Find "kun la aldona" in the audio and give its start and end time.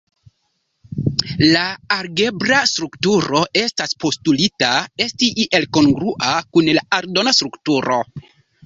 6.55-7.41